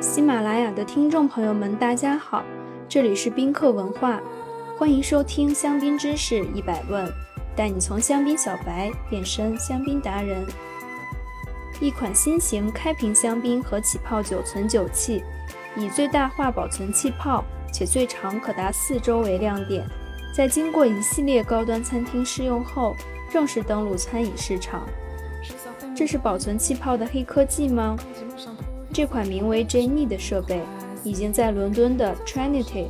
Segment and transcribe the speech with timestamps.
[0.00, 2.44] 喜马拉雅的听众朋友们，大家好，
[2.88, 4.20] 这里是宾客文化，
[4.78, 7.04] 欢迎收听香槟知识一百问，
[7.56, 10.46] 带你从香槟小白变身香槟达人。
[11.80, 15.24] 一款新型开瓶香槟和起泡酒存酒器，
[15.76, 19.84] 以最大化保存气泡且最长可达四周为亮点，
[20.32, 22.94] 在经过一系列高端餐厅试用后，
[23.32, 24.86] 正式登陆餐饮市场。
[25.92, 27.96] 这是保存气泡的黑科技吗？
[28.98, 30.60] 这款名为 Jenny 的设备
[31.04, 32.88] 已经在伦敦的 Trinity、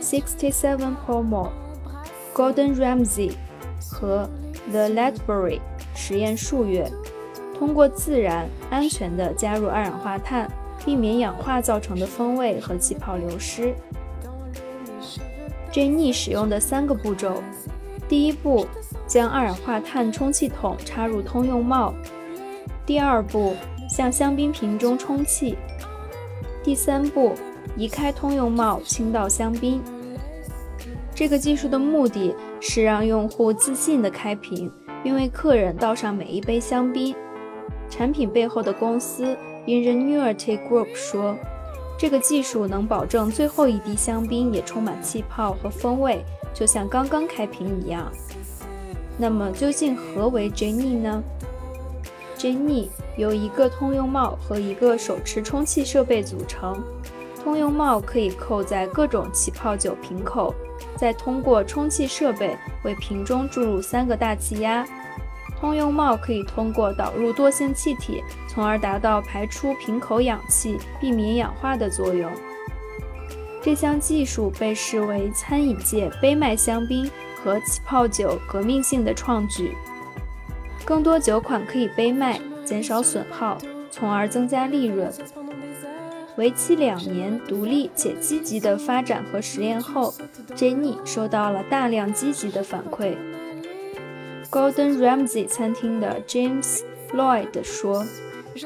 [0.00, 1.48] Sixty Seven Palmer、
[2.34, 3.34] Gordon Ramsay
[3.88, 4.28] 和
[4.72, 5.60] The Ledbury
[5.94, 6.90] 实验数月，
[7.56, 10.50] 通过自然、安全地加入二氧化碳，
[10.84, 13.72] 避免氧化造成的风味和气泡流失。
[15.70, 17.40] Jenny 使用的三个步骤：
[18.08, 18.66] 第一步，
[19.06, 21.94] 将二氧化碳充气筒插入通用帽。
[22.84, 23.54] 第二步，
[23.88, 25.56] 向香槟瓶中充气。
[26.62, 27.32] 第三步，
[27.76, 29.82] 移开通用帽，倾倒香槟。
[31.14, 34.70] 这个技术的目的是让用户自信地开瓶，
[35.02, 37.14] 并为客人倒上每一杯香槟。
[37.88, 41.36] 产品背后的公司 Ingenuity Group 说，
[41.96, 48.10] 这个技术能保证最后一滴香槟也充满气泡和风味，就像刚刚开瓶一样。
[49.16, 51.22] 那么，究竟何为 Jenny 呢
[52.36, 56.82] ？Jenny 由一个通用帽和一个手持充气设备组成。
[57.42, 60.54] 通用帽可以扣在各种起泡酒瓶口，
[60.96, 64.86] 再通过充气设备为瓶中注入三个大气压。
[65.60, 72.30] 通用帽可以通过导入惰性气体，从而达到排出瓶口氧气、避免氧化的作用。
[73.62, 77.10] 这项技术被视为餐饮界杯麦香槟
[77.42, 79.74] 和起泡酒革命性的创举。
[80.84, 83.56] 更多酒款可以杯卖，减少损耗，
[83.90, 85.10] 从而增加利润。
[86.36, 90.12] 为期两年独立且积极的发展和实验后
[90.54, 93.16] ，Jenny 收到了大量积极的反馈。
[94.50, 96.80] Golden Ramsey 餐厅的 James
[97.12, 98.04] Lloyd 说：“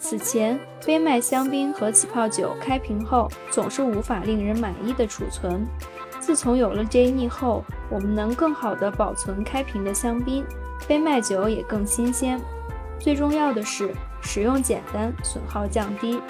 [0.00, 5.66] 此前杯麦香槟和起泡酒开瓶后总是无法令人满意的储存，
[6.30, 10.46] 自从有了 Jenny 后，我们能更好地保存开瓶的香槟。”
[10.86, 12.40] 杯麦酒也更新鲜，
[13.00, 13.92] 最重要的是
[14.22, 16.20] 使用简单，损耗降低。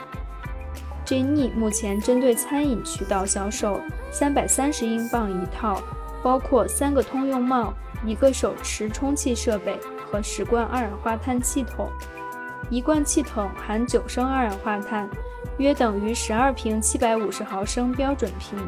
[1.05, 3.79] Jenny 目前针对餐饮渠道销售，
[4.11, 5.83] 三百三十英镑一套，
[6.23, 9.79] 包括三个通用帽、一个手持充气设备
[10.11, 11.91] 和十罐二氧化碳气筒。
[12.71, 15.07] 一罐气筒含九升二氧化碳，
[15.59, 18.59] 约等于十二瓶七百五十毫升标准瓶。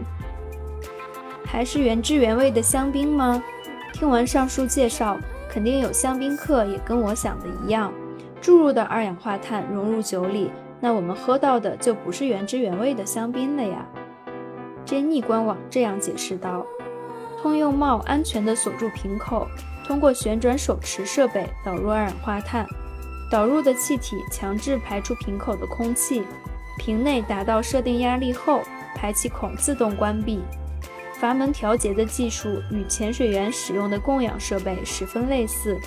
[1.52, 3.42] 还是原汁原味的香槟吗？
[3.92, 5.18] 听完上述介绍。
[5.50, 7.92] 肯定有香槟客也跟我想的一样，
[8.40, 13.86] 注入的二氧化碳融入酒里，那我们喝到的就不是原汁原味的香槟了呀。
[14.86, 16.64] Jenny 官网这样解释道：
[17.42, 19.46] 通用帽安全地锁住瓶口，
[19.86, 22.66] 通过旋转手持设备导入二氧化碳，
[23.30, 26.22] 导入的气体强制排出瓶口的空气，
[26.78, 28.62] 瓶内达到设定压力后，
[28.96, 30.40] 排气孔自动关闭。
[31.22, 35.78] 阀门调节的技术与潜水员使用的供氧设备十分类似。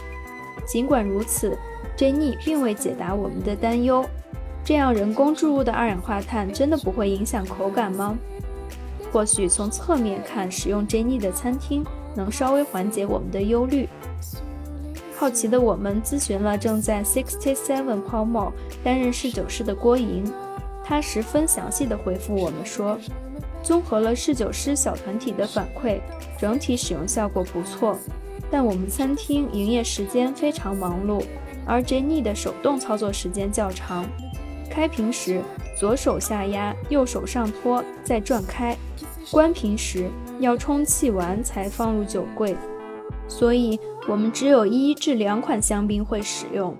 [0.66, 1.58] 尽管如此
[1.98, 4.06] ，Jenny 并未解答我们的担忧。
[4.64, 8.18] 这样人工注入的二氧化碳真的不会影响口感吗？
[9.12, 11.84] 或许从侧面看，使用 Jenny 的餐厅
[12.16, 13.90] 能稍微缓解我们的忧虑。
[15.18, 18.54] 好奇的我们咨询了正在 Sixty Seven Palmer
[18.86, 20.24] 担任侍酒师的郭莹，
[20.82, 22.98] 他十分详细的回复我们说。
[23.66, 26.00] 综合了侍酒师小团体的反馈，
[26.38, 27.98] 整体使用效果不错。
[28.52, 31.24] 但我们餐厅营业时间非常忙碌，
[31.66, 34.06] 而 Jenny 的手动操作时间较长。
[34.70, 35.42] 开瓶时
[35.76, 38.76] 左手下压，右手上托，再转开；
[39.32, 42.56] 关瓶时要充气完才放入酒柜。
[43.28, 46.78] 所以，我们只有一至两款香槟会使用。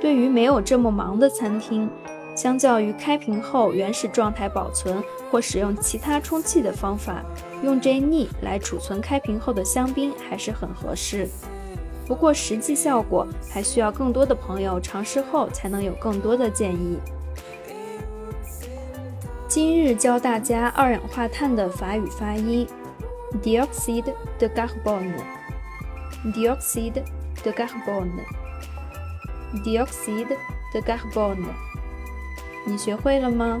[0.00, 1.90] 对于没有这么忙的餐厅，
[2.36, 7.22] 相较于开瓶后原始状态保存或使用其他充气的方法，
[7.62, 11.28] 用 Jenny 来储存开瓶后的香槟还是很合适。
[12.06, 16.98] 不过实际效果还需要更多的朋友尝试后才能有更多的建议。
[19.48, 22.66] 今日教大家二氧化碳的法语发音
[23.42, 27.02] ：dioxide de carbone，dioxide
[27.42, 30.36] de carbone，dioxide
[30.72, 31.48] de carbone。
[32.64, 33.60] 你学会了吗？